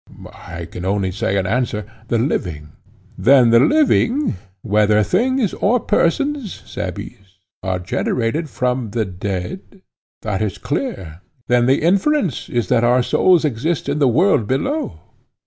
I 0.33 0.65
can 0.65 0.83
only 0.83 1.11
say 1.11 1.37
in 1.37 1.45
answer—the 1.45 2.17
living. 2.17 2.69
Then 3.19 3.51
the 3.51 3.59
living, 3.59 4.33
whether 4.63 5.03
things 5.03 5.53
or 5.53 5.79
persons, 5.79 6.63
Cebes, 6.65 7.37
are 7.61 7.77
generated 7.77 8.49
from 8.49 8.89
the 8.97 9.05
dead? 9.05 9.83
That 10.23 10.41
is 10.41 10.57
clear, 10.57 10.95
he 10.95 11.01
replied. 11.01 11.19
Then 11.49 11.65
the 11.67 11.83
inference 11.83 12.49
is 12.49 12.67
that 12.69 12.83
our 12.83 13.03
souls 13.03 13.45
exist 13.45 13.87
in 13.87 13.99
the 13.99 14.07
world 14.07 14.47
below? 14.47 15.01